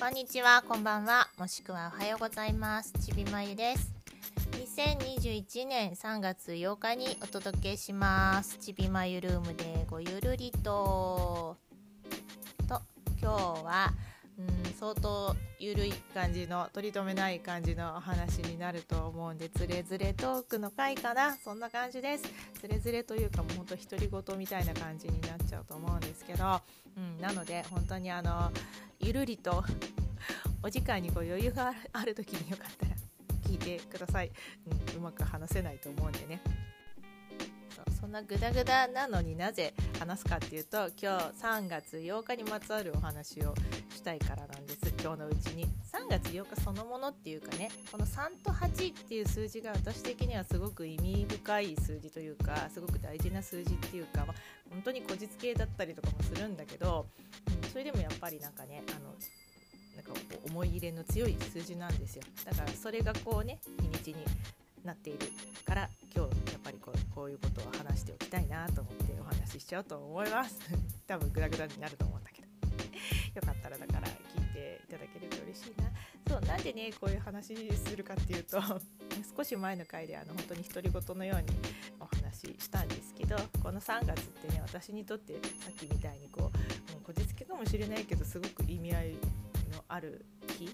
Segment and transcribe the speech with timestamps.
[0.00, 2.90] こんにちは、こんばんは、もしくはおはようございます。
[3.04, 3.92] ちびまゆです。
[4.52, 8.56] 2021年3月8日にお届けします。
[8.56, 11.58] ちびまゆルームでごゆるりと。
[12.66, 12.80] と、
[13.20, 13.92] 今日は、
[14.80, 21.36] 相当ゆるい感じの取り留めない感じのお話になると思うんでつれづれトークの回かな。
[21.36, 22.24] そんな感じです。
[22.58, 26.62] つれづれというかもうほんと独り言みたいな感じになっちゃうと思うんですけど、
[26.96, 28.50] うん、なので本当にあの
[29.00, 29.62] ゆるりと
[30.62, 32.92] お時間にこう余裕がある時によかったら
[33.46, 34.30] 聞いてください、
[34.94, 36.40] うん、うまく話せないと思うんでね。
[38.00, 43.54] そんなグダグダなのになぜ話すかっていうと今日3月8日にまつわるお話を
[43.94, 44.78] したいからなんです。
[45.02, 45.66] 今日のうちに。
[45.92, 54.34] 3月8日そのものっていうかねこの3と8っていう数字が私的にはすごく意味深い数字というかすごく大事な数字っていうか、まあ、
[54.70, 57.06] 本当にこじつけだったりとかもするんだけど、
[57.72, 59.14] それでもやっぱりなんかねあの
[59.96, 60.12] なんか
[60.46, 62.22] 思い入れの強い数字なんですよ。
[62.44, 64.24] だからそれがこうね日にちに
[64.84, 65.18] なっている
[65.66, 66.29] から今日
[66.90, 70.58] こうこういうことを話しておきたいなと思ってお話ししちゃうと思います。
[71.06, 72.48] 多分グダグダになると思うんだけど。
[73.34, 75.90] よかったらだから聞いていただけると嬉しいな。
[76.28, 78.60] そうなんでねこういう話するかっていうと
[79.36, 81.46] 少し前の回であの本当に独り言のように
[81.98, 86.52] お話ししたんですけどこの3月ってね私にとってさっきみたいにこ
[86.88, 89.12] うもうこじつけかもしれないけどすごく意味合い
[89.72, 90.24] のある
[90.56, 90.70] 日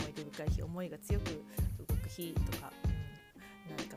[0.00, 1.24] 思い出深い日思いが強く
[1.88, 2.72] 動く日と、か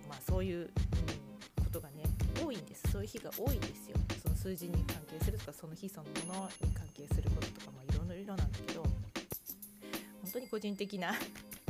[0.08, 2.04] まあそういう、うん、ことがね
[2.44, 2.92] 多いんです。
[2.92, 3.98] そういう日が多いんですよ。
[4.22, 8.84] その数字に関係するとかその日そのものに関係することとかまあいろいろなんだけど。
[10.28, 11.14] 本当に個人的な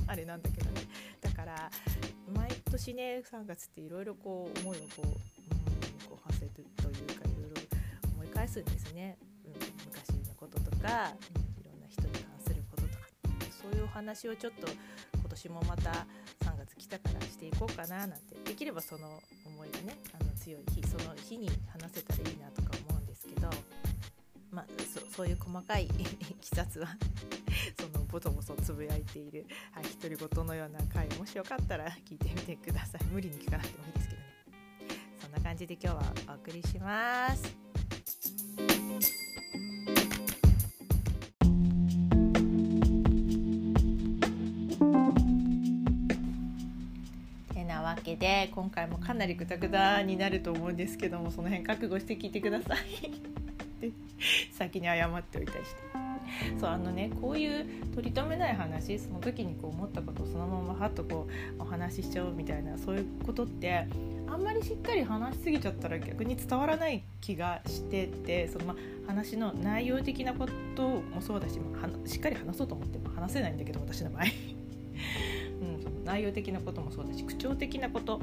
[0.08, 0.82] あれなんだけどね。
[1.22, 1.70] だから
[2.34, 5.14] 毎年ね3月っていろいろこう思いをこう,、うん、
[6.10, 7.62] こう馳せるというかいろいろ
[8.16, 9.54] 思い返すんですね、うん、
[9.86, 13.08] 昔のこととか、うん、いろんな人に関することとか。
[13.62, 14.68] そういうお話をちょっと
[15.14, 16.08] 今年もまた
[16.44, 23.50] 3月来たからしていこうかななんてできればその思いがねあの強い日その日に話せたらいいなとか思うんですけど
[24.52, 24.66] まあ
[25.10, 25.90] そそういう細かいい
[26.42, 26.88] きさつは
[27.80, 33.04] そのボソボソつぶやいている、はい、独り言のような回もしよかったら聞いてみてください。
[33.06, 34.28] 無理に聞かなくてもいいですけどね。
[35.22, 37.67] そんな感じで今日はお送りします。
[48.20, 52.78] で今回もかなりグダグダになると思うんですけどもその辺覚悟して聞いてください。
[54.52, 56.08] 先に謝っておいたりして。
[56.60, 63.88] そうあのねこういう取り留めない話その時にこう思ったことをそのままはっとこうお話ししちゃおうみたいなそういうことって
[64.28, 68.76] あんまりしっかり話しすぎちゃったら逆に伝わらない気がしててそのま
[69.08, 74.24] 話の内容的なこともそうだし、まあ、しっかり話そうと思っても話せないんだけど私の場合、
[76.08, 78.20] 内容的なこともそうだし口調的なこと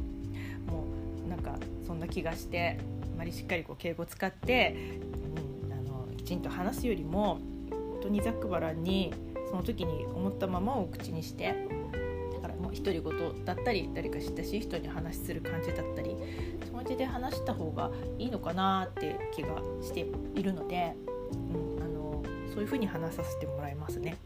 [0.66, 0.86] も
[1.28, 2.78] なんかそんな気がして
[3.14, 4.74] あまりしっかりこう敬語使って、
[5.66, 7.38] うん、あのきちんと話すよりも
[7.70, 9.12] 本当にざっくばらんに
[9.50, 11.54] その時に思ったままを口にして
[12.34, 16.16] だからもう独り言だったり誰か親しい人に話する感じだったり
[16.70, 19.48] その手で話した方がいいのかなって気が
[19.82, 20.94] しているので、
[21.32, 24.16] うん、あのそういう風に話させてもらいますね。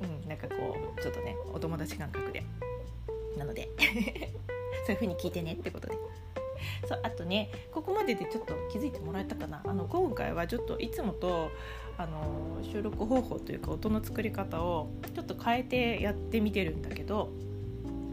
[0.00, 2.42] うん、なんかこうちょっとねお友達感覚で。
[3.36, 3.68] なので
[4.84, 5.94] そういう風に聞いてねってことで。
[6.88, 9.62] そうあとねここまででちょっと気づいてもらえたかな。
[9.64, 11.50] あの今回はちょっといつもと
[11.96, 17.30] あの収録方法というか音の作り方をちょっと変えてやってみてるんだけど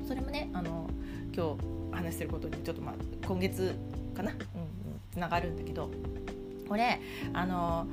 [0.08, 0.90] それもねあの
[1.36, 1.56] 今
[1.92, 2.96] 日話してることにちょっとまあ
[3.28, 3.76] 今月
[4.16, 4.38] かな、うん、
[5.12, 5.90] つながるんだけど。
[6.68, 7.00] これ
[7.34, 7.88] あの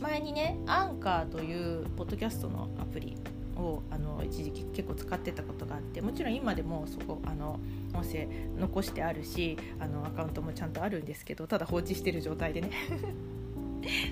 [0.00, 3.16] 前にねアンカーというポッドキャストのアプリ
[3.56, 7.60] をあの一時期結構使ってたことがあってもちろん今でもそこあの
[7.92, 8.26] 音声
[8.58, 12.70] 残してあるしあのアカウントもちゃんとあるんですけどただ放置してる状態でね。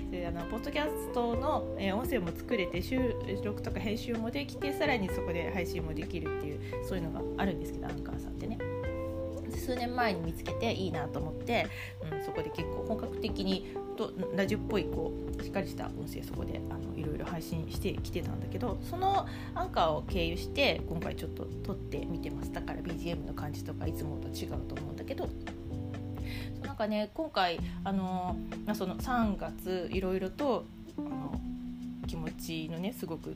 [0.09, 8.57] であのポッドキャストの、え、音声も作れて収録とか編集もできてさらにそこで配信もできるっていうそういうのがあるんですけどアンカーさんってね。
[9.69, 11.67] 数年前に見つけていいなと思って、
[12.11, 22.53] うん、そこで結構本格的にとラジオっぽいこうしっかりした音声そこであのいろいろ配信してきてたんだけどそのアンカーを経由して今回ちょっと撮ってみてます。
[22.53, 25.27] だから BGM の感じとかいつもと違うと思うんだけど。
[26.61, 30.65] そなんかね今回あの、まあ、その3月いろいろと
[30.97, 31.39] あの
[32.07, 33.35] 気持ちのねすごく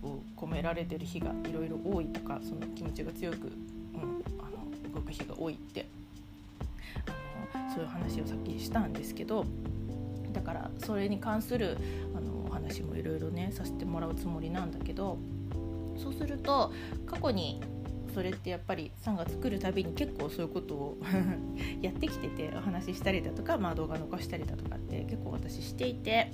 [0.00, 4.44] こう込められてる日がいろいろ多いとかその気持ちが強く、うん、あ
[4.88, 5.86] の動く日が多いって
[7.74, 9.46] そういう話をさっきしたんですけど
[10.32, 11.76] だからそれに関する
[12.16, 15.18] あのお話もいろいろねさせてもらうつもりなんだけど
[15.96, 16.72] そうすると
[17.06, 17.60] 過去に
[18.14, 20.98] それってやっぱり3月来るたびに結構そういうことを
[21.80, 26.32] やってきててお話ししたりだとか、まあ、動画残したりだとかって結構私していて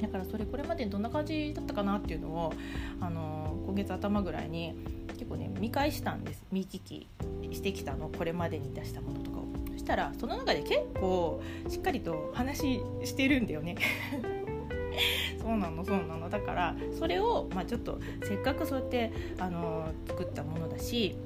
[0.00, 2.52] だからそれこれまでにどんな感じだったかなっていうのを、
[3.00, 4.74] あの今月頭ぐらいに
[5.08, 6.44] 結構ね見返したんです。
[6.52, 7.08] 見聞き
[7.50, 8.10] してきたの。
[8.10, 9.35] これまでに出したものとか。
[9.76, 13.76] そしたらその中で結構しっかりと話してるんだよね。
[15.40, 16.30] そうなのそうなの。
[16.30, 21.16] だからそれを、まあ、ちょっとせっかくそうやってあの作ったものだし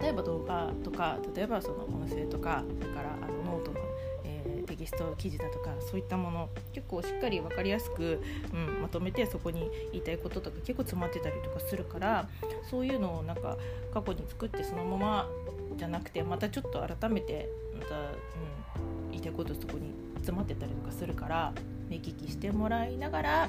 [0.00, 3.80] 例えば動画とか例えばその音声とかそれからあのノートの、
[4.24, 8.22] えー、テキスト記事だとかそういったもの結構しっかり分かりやすく、
[8.52, 12.28] うん、まとめてそこに言いたいこととか結構詰まってたりとかするから
[12.70, 13.56] そういうのをなんか
[13.92, 15.28] 過去に作ってそのまま
[15.76, 21.52] じゃなくてまたちょっと改めてまた、うん、言いたいことそこに詰まってたりとかするから
[21.88, 23.48] 目利きしてもらいながら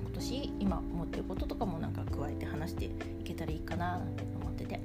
[0.00, 2.90] 今年今思ってることとかもなんか加えて話してい
[3.24, 4.80] けたらいいかなって思ってて。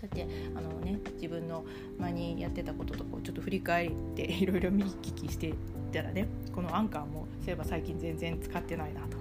[0.00, 1.64] そうやってあの、ね、自分の
[1.98, 5.52] 前にやってたこととかをちょっと振り返っていろいろ見聞きして
[5.92, 9.16] たらねこのアンカーもそういえば最近全然使ってないなと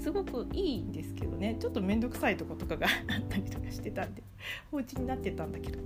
[0.00, 4.22] すごくいいんですけどねちょっと面倒くさいとことかがあったりとかしてたんで
[4.70, 5.78] 放置になってたんだけど、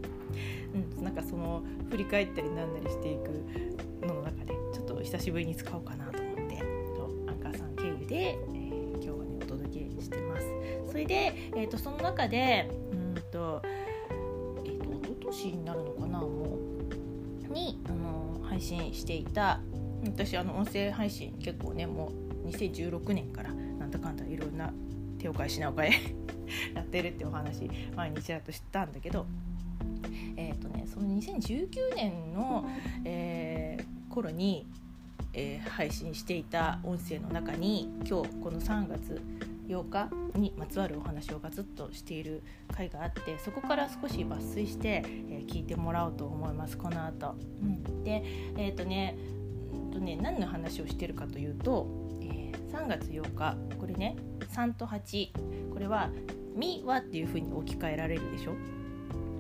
[0.99, 6.63] うん、なんかその振り返ったりなんなりしていくのの中でちょっと久しぶりに使おうかなと思って
[7.29, 10.47] アンカーさん経由で、えー、今日はねお届けしてます。
[10.91, 13.63] それで、えーと、その中でうんと,、
[14.65, 19.61] えーと、と一昨年になるのかなもうに、あの配信していた
[20.05, 22.13] 私あの音声配信結構ねも
[22.45, 23.51] う2016年から
[23.87, 24.73] なんだかんだいろんな
[25.19, 25.93] 手を変え品を変え
[26.75, 29.27] やってるってお話毎日だと知ったんだけど
[30.39, 32.69] えーとね、その2019年の、
[33.05, 34.67] えー、頃に、
[35.33, 39.23] えー、配信していた音声の中に今日この3月
[39.67, 48.23] 8日にまつわるお話をガツッとしている回があってそこから少し抜粋して、えー、聞いてもらおうと思いますこの後、うん、で
[48.57, 49.17] えっ、ー、とね
[49.93, 52.06] とね何の話をしてるかというと、
[52.77, 54.17] 3月8日これね
[54.55, 56.11] 3と8これは
[56.55, 58.53] 「み」はっていうふうに置き換えられるでしょ？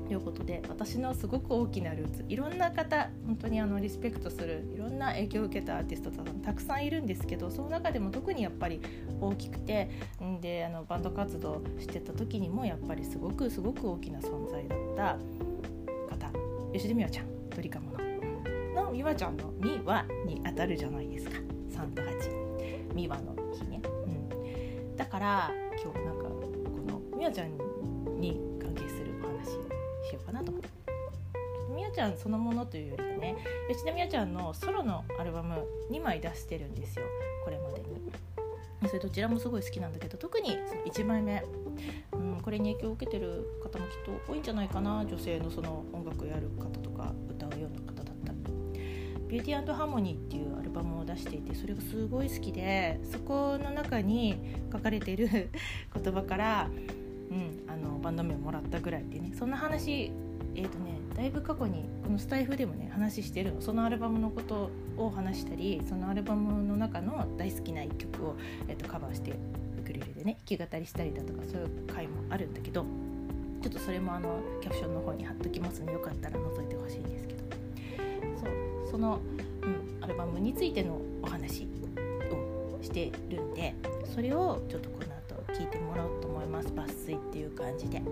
[0.06, 8.80] ということで私のすごく大きなルーツいろんな方本当にあのリスペクトするいろんな影響を受けたアーティストさんたくさんいるんですけどその中でも特にやっぱり
[9.20, 9.90] 大きくて
[10.22, 15.18] んであのバンド活動してた時にもやっぱりすごくすごく大きな存在だった
[16.16, 16.32] 方。
[16.72, 18.84] 吉田美和ちゃんドリカムの。
[18.84, 21.36] の美和ちゃんの「美和」に当たるじゃないですか。
[21.70, 22.45] 3と8
[22.96, 25.52] 美和の日ね、うん、だから
[25.82, 26.40] 今日なんかこ
[26.88, 27.56] の美和ちゃん
[28.18, 29.16] に関係する
[30.06, 30.68] しようかなと思って
[31.74, 33.36] みやちゃんそのものというよりはね
[33.68, 37.04] 吉田美和ちゃんのソロのアルバム2枚出してるんですよ。
[37.44, 37.86] これまでに。
[38.88, 41.42] それどちらもすごい好きなんだけど特にその1枚目、
[42.12, 43.92] うん、これに影響を受けてる方もきっ
[44.26, 45.04] と多いんじゃないかな。
[45.04, 46.85] 女性のその音楽やる方と
[49.28, 54.36] ビューティーハーモニー」っていうアルバムを出していてそれがすごい好きでそこの中に
[54.72, 55.28] 書かれている
[55.94, 56.70] 言葉から
[57.28, 60.12] うん、あのバンド名をもらったぐらいでねそんな話
[60.58, 63.60] えーとね、だいぶ過去にこのスタイフでもね話してるの。
[63.60, 69.32] そのアルバムのことを話したりそのアルバムの中の大好きな一曲を、えーと、カバーして
[69.78, 72.86] ウクレレでね弾き語りしたりだとかそういう回もあるんだけど
[73.60, 77.45] ちょっとそれもあのキャプションの方に貼っときますのでよかったら覗いてほしいんですけど。
[78.96, 79.20] その、
[79.62, 81.68] うん、アルバムについてのお話
[82.32, 83.74] をしてるんで
[84.14, 88.02] それをちょっとこの後聞いてもらおうと思います抜粋っていう感じで。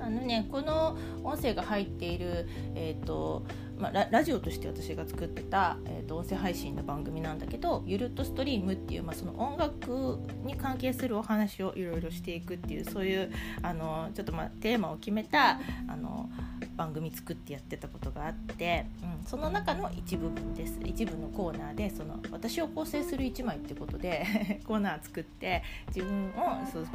[0.00, 3.42] あのねこの音声が入っている、えーと
[3.78, 13.32] まあ、ラジオとして私が作ってた、えーと、音声配信の番組なんだけど「ゆるっとストリーム」っていう、まあ、その音楽に関係するお話をいろいろしていくっていうそういう
[13.62, 15.58] あのちょっとまあテーマを決めた
[15.88, 16.28] あの
[16.76, 26.90] 番組作ってやってたことがあって、うん、その中の一部分です一部のコーナーでその私を構成する1枚ってことで コーナー作って自分をすごく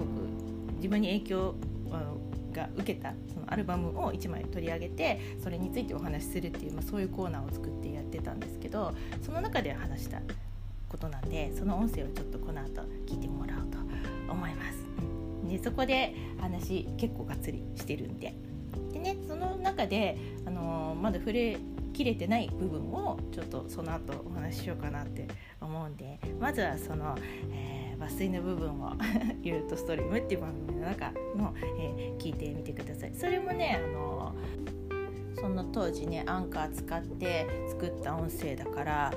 [0.77, 1.55] 自分に影響
[2.53, 10.21] が受けたそのアルバムを1枚取り上げてそれについてお話しするっていう、まあ、そういうコーナーを作ってやってたんですけどその中で話した
[10.89, 13.77] ことなんでその音声をちょっとこの後聞いてもらおうと
[14.31, 14.79] 思います。
[15.48, 18.36] でそこで話結構がっつりしてるんで
[18.91, 21.57] でねその中で、あのー、まだ触れ
[21.93, 25.27] きれてない部分をちょっとその後お話ししようかなって
[25.59, 27.15] 思うんでまずはその、
[27.51, 28.93] えー抜粋の部分を
[29.43, 33.13] 「ユートストリーム」っていう番組の中の、えー、聞いてみてください。
[33.13, 34.33] それもねあの
[35.35, 39.13] その当時ねアンカー使って作った音声だから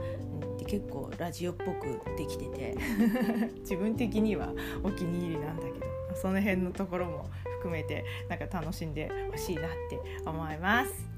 [0.67, 2.77] 結構ラジオっぽくできてて
[3.61, 4.53] 自分的には
[4.85, 7.27] お気に入りなんだけどその辺のところも
[7.63, 11.09] 含めてなんか楽しんでほしいなって思います。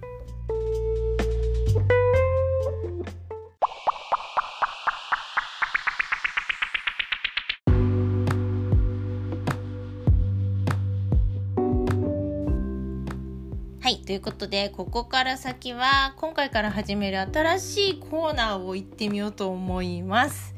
[13.80, 13.98] はい。
[13.98, 20.54] ということで、ここから先は、今回から始める新しいコーナーを行ってみようと思います。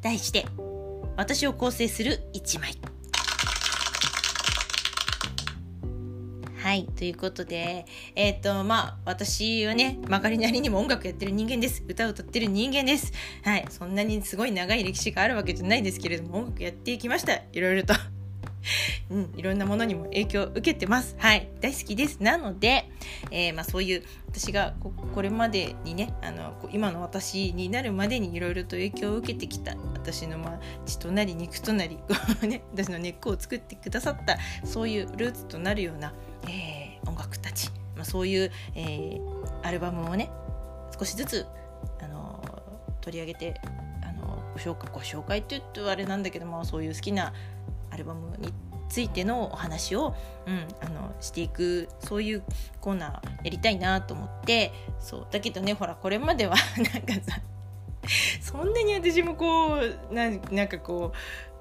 [0.00, 0.46] 題して、
[1.16, 2.99] 私を構成する1枚。
[6.70, 6.84] はい。
[6.84, 7.84] ということで、
[8.14, 11.82] えっ、ー、と、まあ、私はね、曲がりなりにも音楽やってる人間です。
[11.88, 13.12] 歌を歌ってる人間です。
[13.42, 13.66] はい。
[13.70, 17.32] そんなにすごい長い歴史があるわけじゃないですけれども、音楽やっていきました。
[17.52, 17.94] いろいろと。
[19.10, 21.16] うん、いろんなものにも影響を受けてます。
[21.18, 22.22] はい、大好きです。
[22.22, 22.88] なので、
[23.32, 24.74] えー、まあ、そういう私が
[25.14, 31.98] これまでにねあの今の私になるまでにいろいろと影響を受けてきた私の、まあ、血となり肉となり、
[32.42, 36.14] ね、私の根っこを作ってくださったそういうルーツとなるような、
[36.48, 39.20] えー、音楽たち、まあ、そういう、えー、
[39.62, 40.30] アルバムをね
[40.98, 41.46] 少しずつ
[42.02, 42.42] あの
[43.00, 43.60] 取り上げて
[44.02, 47.32] あのご紹介ご紹介って言うとあれなんだけど、まあ、そういう好きな
[47.90, 48.52] アルバムに
[48.88, 50.14] ついてのお話を、
[50.46, 52.42] うん、あのしていくそういう
[52.80, 57.40] コーナーやりたいなと思ってそうだけどねほらこれまではなんかさ
[58.40, 59.76] そんなに私もこ
[60.10, 61.12] うななんかこ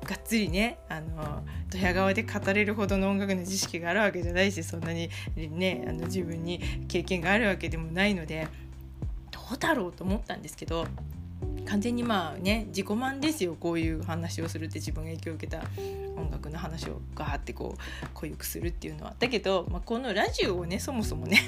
[0.04, 8.48] うがっつりねあのドヤ顔で語れるほどの音楽の知識があるわけじゃないしそんなにねあの自分に経験があるわけでもないので
[9.32, 10.88] どうだろうと思ったんですけど
[11.66, 15.64] 完全にまあね自己満ですよこういう話をするって自分が影響を受けた
[16.18, 19.16] 音楽の話をガーってこう濃ゆくするっていうのは。
[19.20, 21.40] だけど、まあ、このラジオをねそもそもね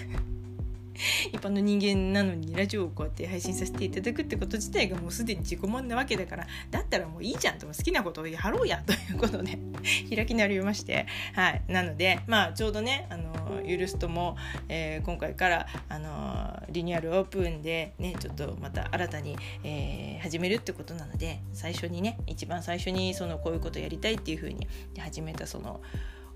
[1.31, 9.57] 一般の人間なのにラジオをこうやって配信させていただくってこと自体がもうすでに自己満なわけだからだったらもういいじゃんと好きなことをやろうやということで
[10.13, 11.61] 開き直りましてはい。
[11.67, 14.37] なのでまあちょうどねあのゆるすとも、
[14.69, 24.67] えー、今回からあのリニューアルオープンでねちょっとまた新たに、えー、始めるってことなので最初にね一番最初にそのこういうことやりたいっていうふうに
[24.97, 25.81] 始めたその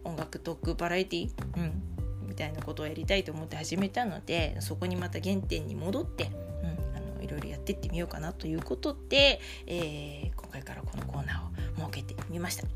[0.03, 1.81] 音楽トークバラエティー、うん、
[2.27, 12.67] みたいなことをやりたいと思って始めたのでそこにまた原点に戻って、うん、あのいろいろやっていってみようかなということで、えー、今回からこのコーナーを設けてみました。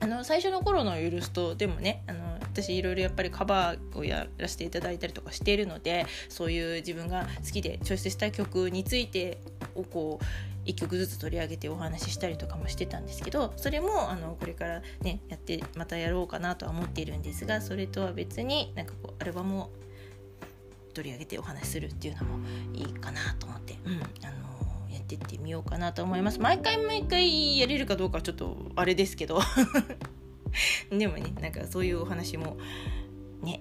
[0.00, 9.38] あの最初の頃の「ユルスト」でもねあの私いろいろやっぱりカバーをやらせていただいたりとかしているのでそういう自分が好きでチョイスした曲について
[9.74, 10.24] をこう
[10.68, 19.70] 1曲ずつ取り上げてお話ししたりとかもしてたんですけどそれもあのこれからねやってまたやろうかなとは思っているんですがそれとは別になんかこうアルバムを
[20.92, 26.40] 取り上げてお話しするっていうのもいいかなと思って、うん、あのやってってみようかなと思います。
[26.40, 29.40] 毎回毎回やれるかどうかちょっとあれですけど。
[30.90, 32.56] でもねなんかそういうお話も
[33.42, 33.60] ね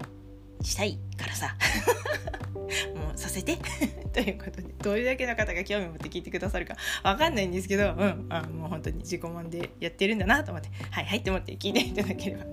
[0.62, 1.56] したいからさ。
[2.96, 3.58] もうさせて。
[4.14, 6.76] ということでどれだけの方が興味を持って聞いてくださるか。
[7.04, 10.70] わかんないんですけど、うん、あもう本当に自己満でやってるんだなと思って。
[10.92, 12.46] はいはいって思って聞いていただければ。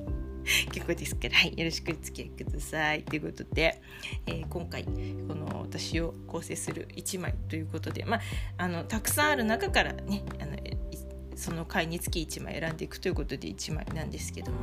[0.73, 3.03] 結構ですから、はい、よろしくお付き合いください。
[3.03, 3.81] ということで、
[4.27, 4.91] えー、今回こ
[5.35, 8.21] の私を構成する1枚ということで、まあ、
[8.59, 10.57] あのたくさんある中からねあの
[11.35, 14.59] その回につき1枚選んでいくということで1枚なんですけども。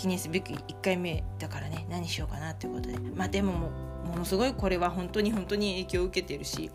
[0.00, 2.98] 記念すべき1回目だからね何しようかなということで。
[3.14, 3.70] まあでもも
[4.06, 6.70] ものすごいこれは本当に本当に影響を受けてるし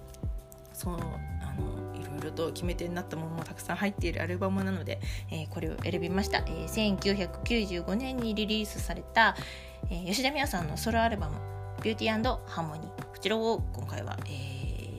[0.73, 0.99] その
[1.41, 4.99] あのいろいろと決め手になったものもたくさん入っているアルバムなので、
[5.31, 9.35] えー、これを選びました、えー、1995年にリリースされた、
[9.89, 11.35] えー、吉田美和さんのソロアルバム
[11.81, 14.54] 「ビューティーアンドハーモニー」こちらを今回は、えー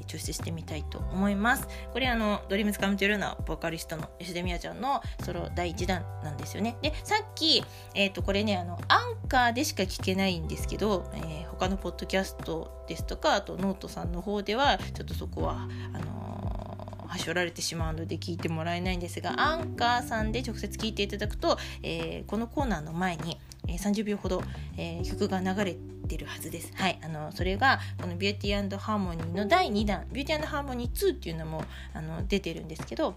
[0.07, 1.69] 抽出してみたいと思います。
[1.93, 6.77] これあのドリームズカムトゥルーのボーカリストの吉田美和ちゃんのソロ第1弾なんですよね。
[6.83, 24.43] でさっき、えー、とこれねあのアンカーでしか聞けないんですけど、えー、他のポッドキャストですとかあとノートさんの方ではちょっとそこはあのー、はしょられてしまうので聞いてもらえないんですがアンカーさんで直接聞いていただくと、えー、このコーナーの前にえ、30秒ほど、
[24.77, 26.73] え、曲が流れてるはずです。
[26.75, 33.17] はい、あのそれがこの「ビューティーアンドハーモニー2」っていうのもあの出てるんですけど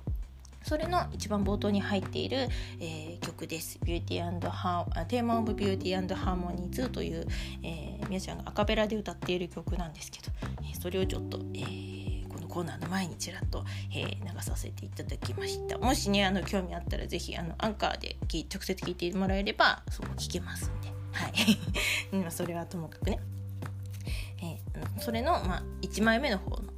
[0.64, 2.48] それの一番冒頭に入っている、
[2.80, 3.80] えー、曲です。
[3.84, 7.26] ビューティーハーテーマオブビューティーアンドハーモニー2という、
[7.64, 12.09] えー、皆さんがアカペラで歌っている曲なんですけど、えー、それをちょっと、えー、
[12.50, 13.64] コーナーの前にちらっと、
[13.96, 15.78] えー、流させていただきました。
[15.78, 23.20] もしねあの興味あったらぜひあのアンカーで直接聞いてもらえればそう聞けますんで、はい、 それはともかくね、
[24.42, 26.74] えー、それの、まあ、1枚目の方の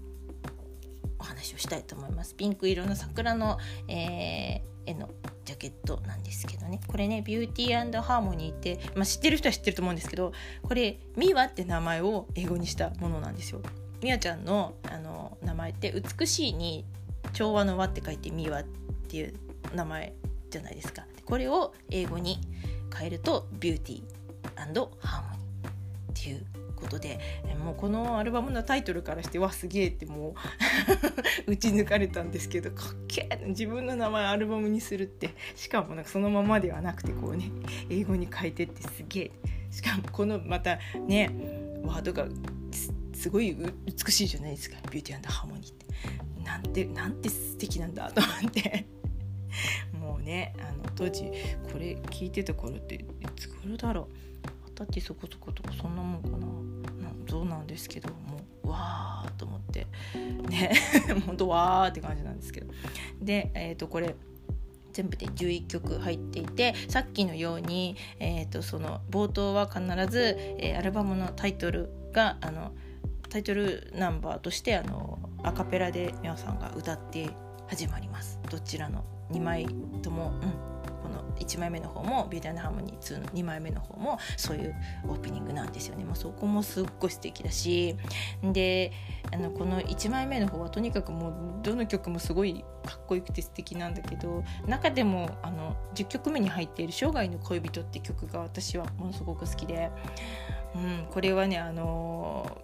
[1.17, 2.35] お話をしたいと思います。
[2.35, 5.09] ピンク色の桜の、えー、絵の
[5.45, 6.81] ジャケットなんですけどね。
[6.87, 13.61] これねビューティーハーモニーって、まあ、知ってる人は知ってると思うんですけどこれミワって名前を英語にしたものなんですよ。
[14.01, 16.86] みやちゃんのあの名前って美しいに
[17.34, 18.63] 調和の和って書いてミワっ
[19.08, 19.34] ていう
[19.75, 20.13] 名前
[20.50, 21.05] じゃないですか。
[21.25, 22.39] これを英語に
[22.96, 24.01] 変えるとビューティー
[24.55, 27.20] ハーモニーっていうことで
[27.63, 30.36] もうこのアルバムのタイトルからしてわすげえっても
[31.48, 37.51] う 打ち抜かれたんですけどかっけえ自分の名前アルバムにするってしかもなんかそのままではなくてこうね
[37.89, 39.31] 英語に変えてってすげえ。
[39.70, 41.31] しかもこのまたね
[41.84, 42.27] ワードが
[43.21, 44.77] すごい美しいじゃないですか。
[44.89, 45.85] ビューティーハーモニーって。
[46.43, 48.87] なんてなんて素敵なんだと思って。
[49.93, 51.25] もうねあの当時
[51.71, 54.69] これ聞いてた頃っていつ頃だろう。
[54.71, 56.47] 二十歳そこそことかそんなもんかな。
[57.27, 59.85] どうなんですけどもうわーと思って。
[60.49, 60.73] ね
[61.23, 62.73] ほんとわーって感じなんですけど。
[63.21, 64.15] でえっ、ー、とこれ
[64.93, 72.73] 全部で11曲入っていてさっきのように、えーと、その冒頭は必ず、えー、アルバムのタイトルがあの
[73.31, 77.29] タイトルナンバーとしてあのアカペラで皆さんが歌って
[77.67, 78.38] 始まります。
[78.50, 79.65] どちらの2枚
[80.01, 80.51] とも、うん、
[81.01, 84.75] この1枚目の方も「ビューティーハーモニー2」の2枚目の方もそういう
[85.07, 86.03] オープニングなんですよね。
[86.03, 87.95] もうそこもすっごい素敵だし
[88.43, 88.91] で
[89.31, 91.33] あのこの1枚目の方はとにかくもう
[91.63, 99.89] どの曲もすごいかっこよくて素敵なんだけど中でもあの10曲目に入っている「生涯の恋人」って曲が私はものすごく好きで、
[100.75, 102.57] うん、これはねあの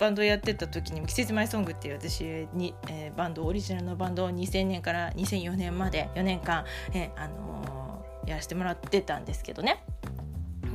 [0.00, 6.64] バンドやってた時にも「季節前ソング」っていう私に、えー、バンドオリジナルのバンドを2000年から2004年まで4年間、
[6.94, 9.84] えー、あのー、やらせてもらってたんですけどね。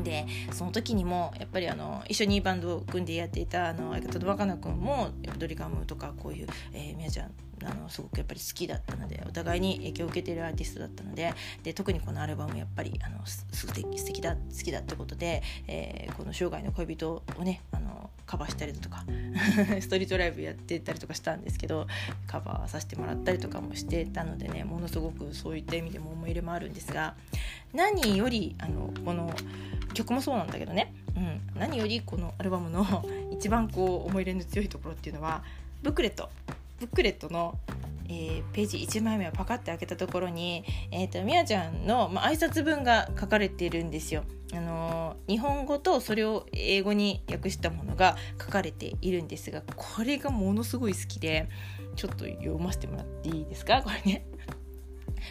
[0.03, 5.09] でその時にもやっぱりあの一緒にバンドを組んでやっていたあの相方の若菜君も
[5.39, 7.31] ドリカムとかこういう、えー、みやちゃん
[7.65, 19.05] あのすごくやっぱり好きだったのでお互いに影響を受けているアーティストだったのでで特にこのアルバムやっぱりあの素敵素敵だ好きだってことで、えー、この生涯の恋人をねあのカバーしたりだとか
[19.79, 21.87] ストリートライブやってたりとかしたんですけど
[22.27, 27.15] カバーさせてもらったりとかもしてたのでねものすごくそういった意味でも思い入れもあるんですが
[27.73, 29.33] 何よりあのこの
[29.93, 35.43] 曲もそうなんだけどね、うん、何よりこのアルバムの 一番こう思い入れの強いところっていうのは
[35.81, 36.29] ブックレット。
[36.79, 37.57] ブックレットの、
[38.07, 44.23] えー、ページ1枚目をパカッて開けたところに、えーと、美和ちゃんの、まあ、挨拶文が書かれているんですよ。
[44.53, 51.49] あのー、日本語とそれを英語に訳したものが書かれているんですがこれがものすごい好きで
[51.95, 53.81] ちょっと読ませてもらっていいですか？
[53.81, 54.25] これね。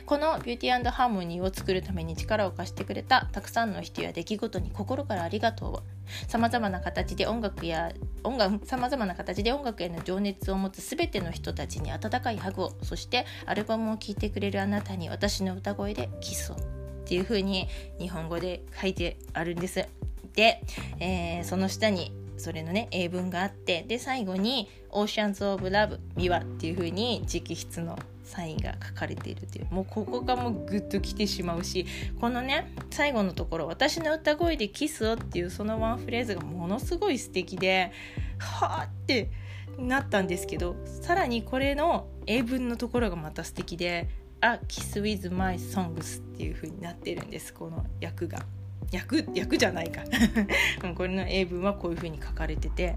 [0.06, 5.82] このビューティーハーモニーを作るために力を貸してくれたたくさんの人や出来事に心からありがと
[6.26, 6.30] う。
[6.30, 12.72] さまざまな形で音楽や音楽さまざまな形で音楽への情熱を持つ全ての人たちに温かいハグを。
[12.82, 16.56] そしてアルバムを聴いてくれるあなたに私の歌声でキスを。
[16.56, 16.58] っ
[17.06, 19.86] ていう風に日本語で書いてあるんです。
[20.34, 20.62] で、
[20.98, 23.84] えー、その下にそれのね英文があって。
[23.86, 29.66] で最後に「Oceans of Love ミワ」っていう風に直筆のサインが書かれているという。
[29.70, 31.86] もうここがもうグッときてしまうし
[32.20, 37.92] このね最後のところ「私の歌声でキスを」っていうそのワンフレーズがものすごい素敵で
[38.38, 39.30] はあって
[39.78, 44.08] なったんですけどさらにこれの英文のところがまた素敵で
[44.40, 48.44] 「あキス with my songs」っていう風になってるんですこの役が。
[48.90, 50.02] 役役じゃないか。
[50.94, 52.96] これの英文はこういう風に書かれてて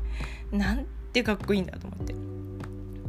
[0.51, 2.36] なんてかっこいいんだと思って。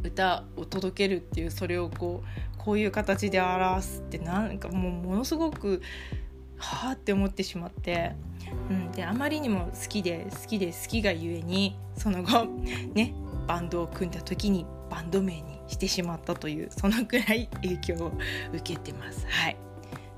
[0.03, 5.81] 歌を届けるっていうそれをこうこういう形で表すってなんかもうものすごく
[6.57, 8.11] はあって思ってしまって、
[8.69, 12.45] うん、であまりにも好きで好きで好きがゆえにその後
[12.93, 13.13] ね
[13.47, 18.11] バンドを組んだ時にバンド名にしてしまったというそのくらい影響を
[18.53, 19.25] 受けてます。
[19.27, 19.57] はい、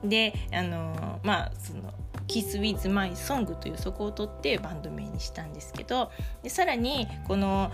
[0.03, 1.93] であのまあその
[2.27, 7.71] 「Kiss with My Song」というそこを取ってバンド名にしたんですけどでさらにこの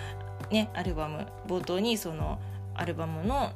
[0.51, 2.39] ねアルバム冒頭にその
[2.75, 3.51] アルバムの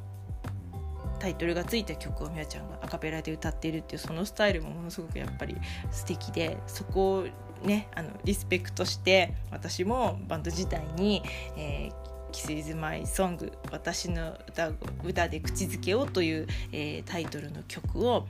[1.19, 5.55] タイトルがついた曲をみやちゃんがアカペラで歌っているっていうそのスタイルもものすごくやっぱり
[5.91, 7.27] 素敵でそこを
[7.63, 11.21] ねあのリスペクトして私もバンド自体に、
[11.55, 14.71] えー「Kiss is my song 私の歌
[15.03, 18.25] 歌で口づけを」という、えー、タイトルの曲を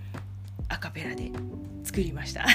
[0.68, 1.32] アカペラで
[1.84, 2.46] 作りました。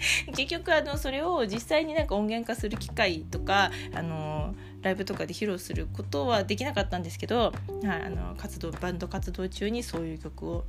[0.34, 7.52] 結局あのそれを実際になんか音源化する機会とかあのライブとかで披露することはできなかったんですけど、
[7.84, 10.64] はい、あの活動バンド活動中にそういう曲を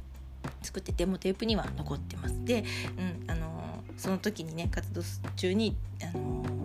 [0.61, 2.43] 作ってデモテープには残ってます。
[2.43, 2.63] で、
[2.97, 5.01] うん、あのその時にね活動
[5.35, 6.60] 中にあの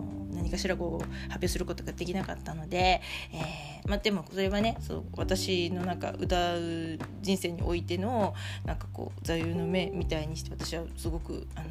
[0.47, 3.01] 何かしらこう発表することができなかったので、
[3.33, 8.33] えまあ、でもそれはねそう私のなんか歌う人生においての
[8.63, 11.67] なんかこう座右の銘みたいにして私はすごくあの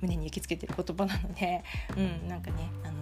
[0.00, 1.62] 胸に焼き付けてる言葉なので、
[1.96, 2.94] うん、なんかねあの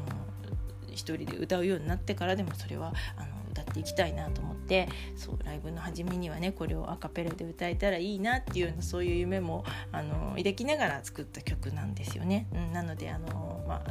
[0.91, 12.49] 一人で歌うようになってからでもそれはあの歌っていきたいなと思ってそうライブの初めにはねこれをアカペラで歌えたらいいなっていうようなそういう夢もあの抱きながら作った曲なんですよね。
[12.53, 13.85] うん、なのであの、まあ、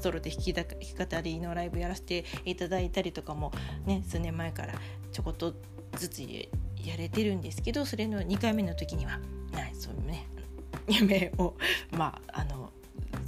[0.00, 3.52] ソロで弾き弾き語りのライブやらせていただいたりとかも、
[3.86, 4.74] ね、数年前から
[5.12, 5.54] ちょこっと
[5.96, 9.20] ずつやれてるんですけどそれの2回目の時には、
[9.52, 10.26] はい、そういうね
[10.88, 11.54] 夢を
[11.92, 12.70] まああの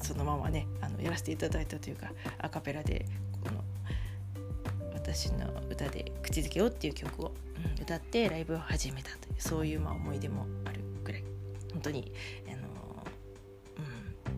[0.03, 3.07] そのままねあのやらせていただいたというかアカペラで
[3.43, 3.63] この
[4.95, 7.33] 私の歌で「口づけを」っていう曲を、
[7.77, 11.25] うん、歌ってライブを始めたというそういうまあ思い出もあるぐらい。
[11.73, 12.13] 本当に、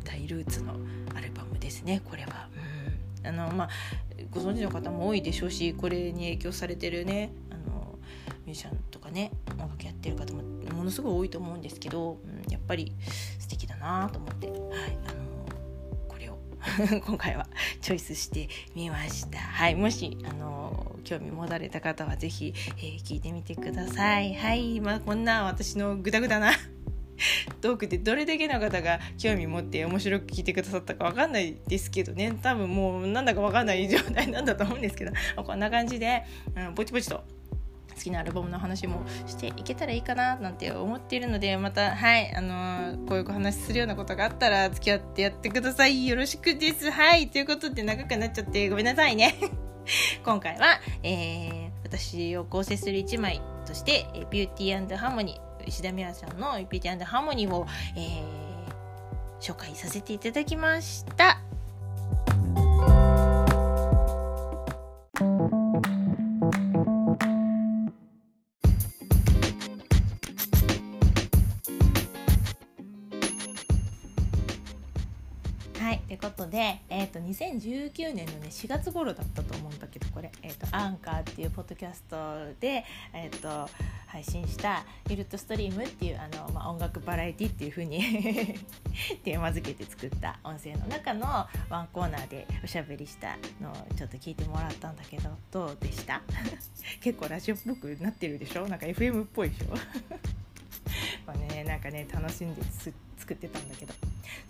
[0.04, 0.74] 大ルーツの
[1.14, 2.02] アルバムですね。
[2.04, 2.48] これは。
[3.22, 3.68] うん、あのまあ
[4.30, 7.98] ご存知の方も多いでしょうしこれに影響されてるねあの
[8.46, 12.92] ミュージシャンとかね音楽やってる方もものすごい多いと思うんですけど、うん、やっぱり
[13.38, 14.58] 素敵だなと思って、はい、
[15.06, 15.24] あの
[17.06, 17.46] 今回は
[17.80, 19.38] チョイスしてみました。
[19.38, 24.34] はいもしあの興味持たれた方は是非、えー、聞いてみてください。
[24.34, 26.52] はいまあこんな私のグダグダな
[27.60, 32.36] トークでどれだけの方が興味持って面白く聞いてくださったか分かんないですけどね。
[32.42, 35.12] 多分もうなんだか分かんない状態なんだと思うんですけど。
[35.44, 36.24] こんな感じで、
[36.56, 37.24] うん、ぼちぼちと
[37.94, 46.06] 好きなアルバムの話もしていけたらいいかななんて思っているのでまたはいあのー、こういうお話するようなことがあったら付き合ってやってください。
[46.06, 46.90] よろしくです。
[46.90, 49.34] はいということで長くなっちゃってごめんなさいね。
[50.24, 61.44] 今回は、えー、私を構成する1枚として「ビューティーハーモニー」石田美和さんの「ビューティーハーモニーを」えー、紹介させていただきました。
[76.54, 82.16] で、えーと、2019年の、ね、4月頃だったと思うんだけどこれ、えーと、アンカーっていうポッドキャスト
[82.60, 83.68] で、えーと、
[84.14, 87.98] 配信した「ユルトストリーム」っていうあの、まあ、音楽バラエティっていう風に
[89.24, 91.26] テーマ付けて作った音声の中の
[91.68, 96.22] ワンコーナーでおしゃべりしたのをちょっと聞いてもらったんだけどどうでした？
[97.02, 98.68] 結構ラジオっぽくなってるでしょ？
[98.68, 99.74] なんか FM っぽいでしょ？
[101.26, 102.62] まあねなんかね楽しんで
[103.18, 103.94] 作ってたんだけど。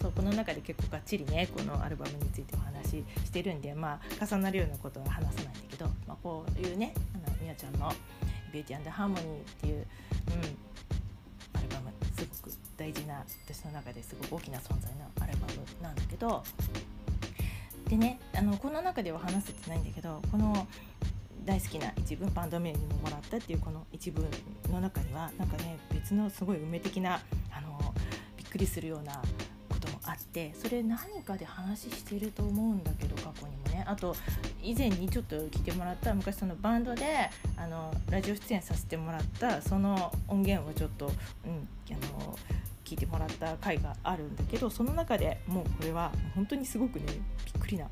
[0.02, 7.90] そうこの中で結構がっちりねこのアルバムについてお話ししてるんでまあ重なるようなことは話さないんだけど、まあ、こういうねあのみやちゃんの
[8.54, 11.92] 「ビューティーハーモニー」っていう、うん、アルバム。
[12.16, 16.42] すごく大事な私の中ですごく大きな存在のアルバムなんだけど。
[17.88, 20.66] でねあのこの中では話せてないんだけどこの
[21.44, 24.26] 大好きな一文バンド名にももらったっていうこの一文
[24.72, 27.20] の中にはなんかね別のすごい運命的な
[27.52, 27.94] あの
[28.38, 29.20] びっくりするような
[29.84, 33.84] こともあってそれ何かで話してると思うんだけど過去にもね。
[33.86, 34.16] あと
[34.62, 41.08] 以前にちょっと聞いてもらった昔そのバンドであのラジオ出演させてもらったその音源をちょっと、う
[41.48, 42.38] ん、あの
[42.84, 47.86] 聞いてもらった回があるんだけどその中でもうこれは本当にすごくねびっくりな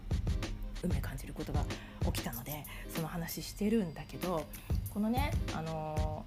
[0.83, 1.64] 運命感じることが
[2.07, 4.44] 起きたのでその話してるんだけど
[4.92, 6.24] このねあの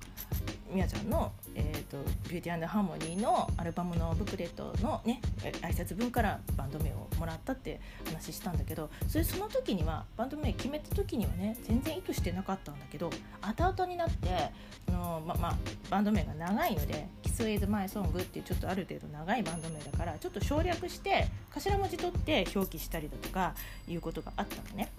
[0.71, 1.97] みやちゃんの、えーと
[2.29, 5.21] 「ビューティーハーモニー」のアルバムのブックレットのね
[5.61, 14.51] 挨拶文からバンド名をもらったって話したんだけどそれその時にはバンド名決めた時にはね全然意図してなかったんだけど後々になって
[14.85, 15.55] その、ままあ、
[15.89, 23.53] バンド名が長いので「キス・ウェイズ・マイ・ソング」っていうちょっとある程度長いバンド名だからちょっと省略して頭文字取って表記したりだとか
[23.87, 24.89] いうことがあったのね。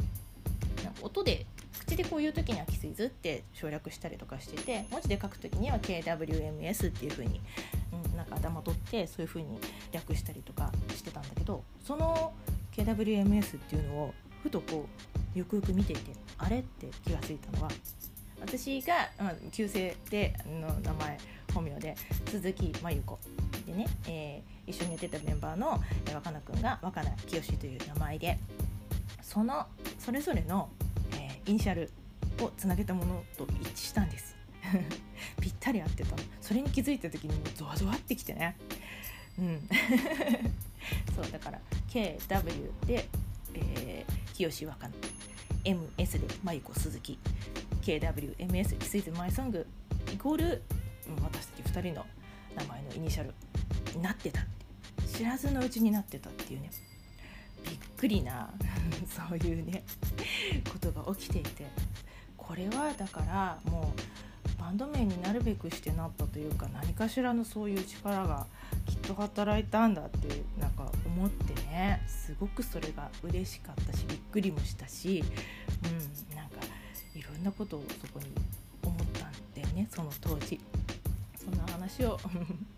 [1.03, 1.46] 音で
[1.79, 7.40] 口でこういう時にはキスイズって省略したりとかしてて文字で書く時には KWMS っていう風に、
[8.11, 9.59] うん、なんか頭取ってそういう風に
[9.92, 12.33] 略したりとかしてたんだけどその
[12.77, 14.87] KWMS っていうのをふとこ
[15.35, 17.70] うよくよく見ていてあれって気が付いたのは
[18.40, 21.18] 私が、うん、旧姓での名前
[21.55, 21.94] 本名で
[22.27, 23.18] 鈴木真由子
[23.66, 25.81] でね、えー、一緒にやってたメンバーの、
[26.14, 28.38] 若菜くんが若菜清という名前で
[29.22, 29.66] その
[29.99, 30.68] それぞれの
[31.46, 31.90] イニシャル
[32.40, 34.37] をつなげたものと一致したんです。
[35.40, 36.11] ぴったり合ってた。
[36.11, 38.56] のそれに気づいた時にもうゾワゾワってきてね。
[39.38, 39.68] うん。
[41.14, 43.09] そうだから KW で、
[43.54, 44.94] えー、清若菜
[45.64, 47.18] MS で舞子鈴木。
[47.82, 49.66] KWMS キスイズマイソング。
[50.12, 50.62] イコール
[51.22, 52.06] 私たち2人の
[52.56, 53.35] 名前のイニシャル
[53.94, 54.46] になってた
[55.06, 56.70] 知らずのうちになってたっていうね。
[57.66, 58.50] びっくりな
[59.09, 59.83] そういうね
[60.72, 61.66] ことが起きていて
[62.37, 68.46] これはだからもうバンド名になるべくしてなったというか何かしらのそういう力が
[68.87, 75.24] きっと働いたんだってなんか思ってねすごくそれが嬉しかったしびっくりもしたし、
[75.85, 76.61] うん、なんか
[77.14, 78.26] いろんなことをそこに
[78.83, 80.61] 思ったんだよねその当時。
[81.37, 82.18] そんな話を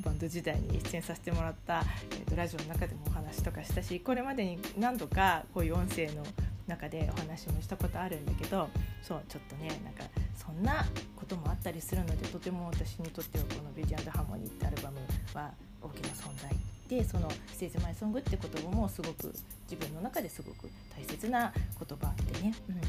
[0.00, 1.82] バンド時代に出演させてもらった、
[2.12, 6.24] えーと、ラジオの中でもお話とかしたしこれまでに何度かこういう音声の
[6.66, 8.68] 中でお話もしたことあるんだけど
[9.02, 10.04] そうちょっとねなんか
[10.36, 10.84] そんな
[11.16, 14.98] こともあったりするのでとても私にとってはこの「ビディハーモニー」ってアルバム
[15.34, 15.50] は
[15.82, 16.50] 大きな存在
[16.88, 19.34] でその「ステージマイソング」って言葉もすごく
[19.68, 22.80] 自分の中ですごく大切な言葉でね、うん、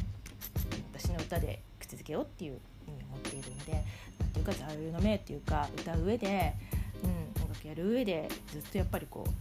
[0.93, 3.83] 私の歌で口づけようっていう意味を持っているので
[4.31, 6.53] ていうか座右の銘っていうか歌う上で、
[7.67, 9.33] やる上でずっとやっぱりこうこ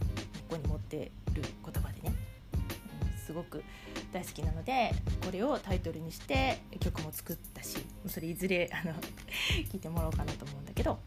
[0.51, 2.13] こに持ってる言葉でね、
[2.53, 3.63] うん、すごく
[4.11, 4.91] 大好きなので
[5.25, 8.93] これをタイトルにして曲も作ったしそれいずれあの
[9.71, 10.99] 聞いてもらおうかなと思うんだけど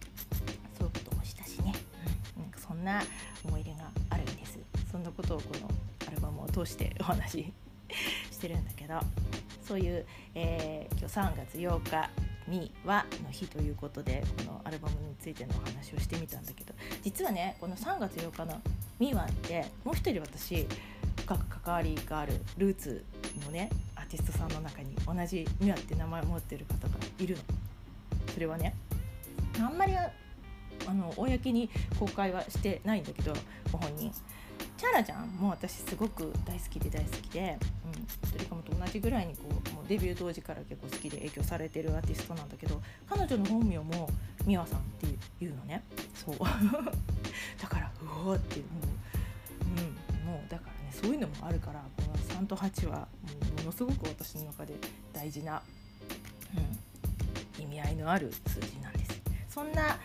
[0.78, 1.72] そういうこともしたしね、
[2.36, 3.02] うん、そんな
[3.44, 4.58] 思い出があるんです。
[4.90, 5.68] そんなことをこの
[6.06, 7.52] アルバムを通してお話し
[8.30, 9.00] してるんだけど
[9.66, 12.10] そういう、えー、今日3月8日
[12.46, 18.60] みはの日ということでこのアルバムについてのお話をしてみたんだけど実はねこの3月8日の
[18.98, 20.66] みはってもう一人私
[21.16, 23.04] 深く関わりがあるルーツ
[23.46, 27.42] のねアーティストさんの中に同じミワって名前を持ってる方がいるの。
[28.32, 28.74] それはね
[29.60, 33.32] あんまりあの公に公開はしてないんだけど
[33.70, 34.12] ご本人
[34.84, 35.28] チャラちゃん。
[35.28, 44.10] も私すごく大好きで大好きで、うん、トリカムと同じぐらいにこうもうデビュー当時から結構好きで影響されてるアーティストなんだけど彼女の本名も
[44.46, 45.06] 美和さんって
[45.42, 45.82] いうのね。
[46.14, 46.36] そう。
[47.62, 48.66] だからうおーっても
[49.62, 53.08] う,、うん、もうだからねそういうのもあるからこの3と8は
[53.56, 54.74] ものすごく私の中で
[55.14, 55.62] 大事な、
[57.58, 59.22] うん、意味合いのある数字なんです。
[59.48, 59.98] そんな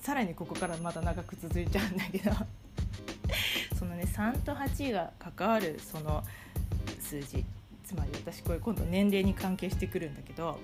[0.00, 2.30] さらにここからまた長く続いちゃうんだけど。
[4.04, 6.22] ね3と8が関わるその
[7.00, 7.44] 数字
[7.84, 10.58] つまり私これ今度年齢に関係してくるんだけど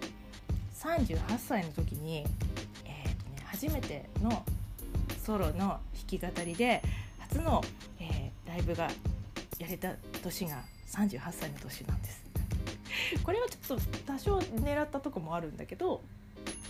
[0.79, 2.25] 38歳の時に、
[2.85, 4.43] えーとね、初めての
[5.23, 6.83] ソロの弾き語りで
[7.19, 7.63] 初の、
[7.99, 8.89] えー、ライブが
[9.59, 12.25] やれた年が38歳の年なんです。
[13.23, 16.03] これはちょっと多少狙ったとこもあるんだけど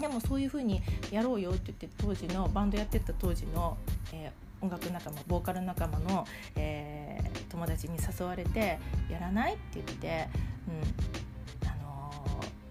[0.00, 0.80] でもそういう風に
[1.10, 3.76] やろうよって言って当時のバンドやってた当時の、
[4.12, 8.78] えー音楽仲間ボーカル仲間の、えー、友達に誘われて
[9.10, 10.28] 「やらない?」って言って、
[10.68, 12.12] うんあの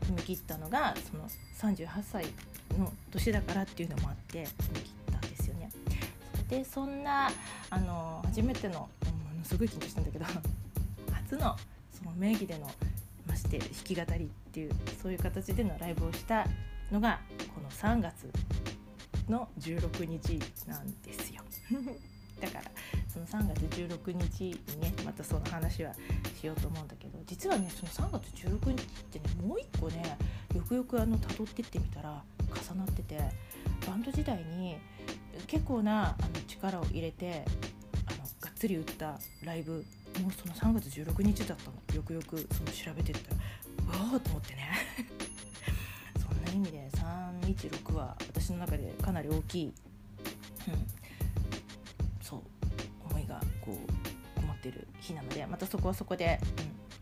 [0.01, 2.25] ー、踏み切ったのがその38歳
[2.77, 5.69] の年だからっていうのもあって踏み切ったんですよね。
[6.47, 7.29] でそんな、
[7.69, 8.87] あのー、初めてのも
[9.37, 10.25] のすごい緊張したんだけど
[11.11, 11.57] 初の
[11.91, 12.71] その名義での
[13.27, 14.71] まして弾き語りっていう
[15.01, 16.45] そういう形でのライブをした
[16.91, 17.19] のが
[17.53, 18.27] この3月
[19.29, 21.43] の16日なんですよ
[22.39, 22.71] だから
[23.07, 24.43] その3月16日
[24.75, 25.93] にねまたその話は
[26.39, 30.17] しようと思うんだけど実はねその3月16日ってねもう一個ね
[30.55, 32.23] よくよくあの辿ってってみたら
[32.71, 33.17] 重なってて
[33.85, 34.77] バンド時代に
[35.47, 37.43] 結構なあの力を入れて
[38.05, 39.85] あのがっつり打ったライブ
[40.21, 41.73] もうその3月16日だったの。
[41.95, 43.37] よくよくその調べてったら
[44.07, 44.69] うわーと思ってね。
[46.19, 50.87] そんな意味で316は私の中でかなり大きい、うん、
[53.69, 53.77] こ
[54.37, 56.39] う思ってる日なのでまたそこはそこで、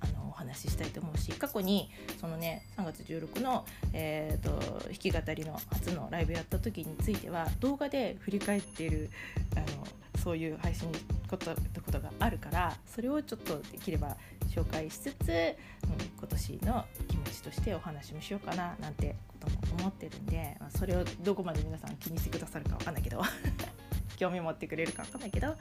[0.01, 9.09] うん、あのお話ししたいと思うし過去にそのね3月16の、えーと、弾き語りの初のライブやった時については動画で振り返っている
[9.55, 9.87] あの
[10.21, 10.89] そういう配信
[11.29, 11.51] こと
[11.85, 14.17] ことがあるからそれをちょっとできれば
[14.49, 15.35] 紹介しつつ、うん、
[16.17, 23.21] 今年の気持ちとしてお話もしようかななんてことも思ってるんで、まあ、それをどこまで皆さん気にしてくださるか分かんないけど
[24.17, 25.55] 興味持ってくれるか分かんないけど、うん、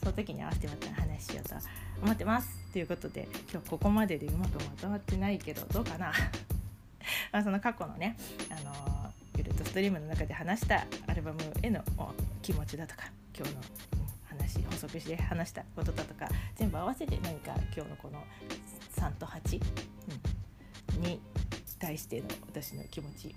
[0.00, 1.54] その時に合わせてまた話しようと
[2.02, 2.48] 思ってます。
[2.72, 6.12] ということで今日ここまででうまくまとまってないけどどうかな。
[7.32, 8.16] まあその過去のね、
[8.50, 11.84] あのー、ユルトストリームの中で話したアルバムへの
[12.42, 13.60] 気持ちだとか今日の
[14.24, 18.24] 話補足して話したことだとか全部合わせて何か今日のこの
[18.96, 19.60] 3と8、
[20.96, 21.20] うん、に
[21.78, 23.34] 対しての私の気持ち、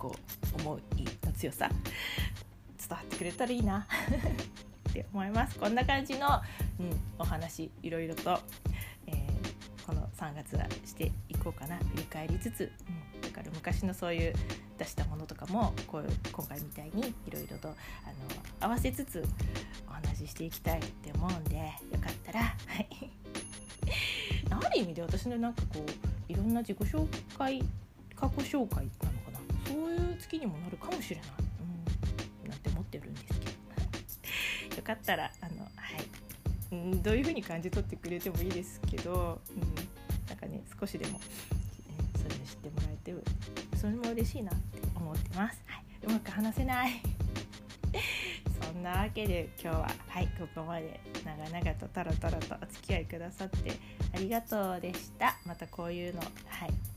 [0.00, 0.16] こ
[0.56, 3.86] う思いの強さ伝わってくれたらいいな
[4.88, 5.58] って思います。
[5.58, 6.40] こんな感じの、
[6.80, 8.40] うん、お話いろいろと、
[9.06, 12.72] えー、この3月はしていこうかな振り返りつつ、
[13.14, 14.34] うん、だから昔のそういう
[14.78, 17.76] 出したものとかもこう今回みたいにいろいろとあの
[18.60, 19.22] 合わせつつ
[19.86, 22.88] お話ししていきたいって思うんでよかったらはい。
[24.48, 27.62] なんる意味で私のなんかこういろんな自己紹介
[28.16, 28.88] 過去紹介
[29.72, 31.28] そういう月にもなるかもしれない、
[32.44, 33.60] うん、なんて思ってるんですけど。
[34.76, 35.68] よかったらあのは
[36.72, 39.60] い、うん、どういう風に感じ取ってくれてもいいですけど、うん、
[40.28, 47.02] なんかね少しでも、えー、そういうの知ってもらえてそれも嬉しいなって思ってます、はい、うまく話せない。
[48.62, 53.72] そんなわけで今日ははいここまで長々とタラタラとお付き合いくださって
[54.14, 55.36] ありがとうでした。
[55.44, 56.89] またこういうのはい。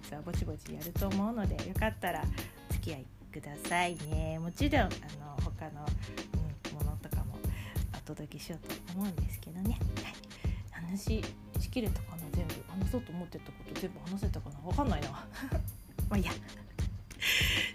[0.00, 2.22] 月はぼちぼちやると思うのでよかったら
[2.70, 4.38] お付き合いくださいね。
[4.38, 4.90] もちろんあの
[5.44, 5.86] 他の、
[6.70, 7.36] うん、ものとかも
[7.94, 9.78] お届けしようと思うんですけどね、
[10.72, 11.22] はい、話
[11.60, 14.58] しきれたかな全部話そうと思ってたこと全部話せたかな？
[14.60, 15.08] 分かんないな。
[16.08, 16.32] まあいいや。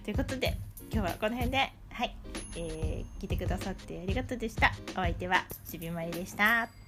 [0.04, 0.58] ということで
[0.92, 1.72] 今日はこの辺で。
[1.94, 2.16] はい、
[2.56, 4.74] えー、聞いてくださってありがとうでした。
[4.94, 6.83] お相手はちびまりでした。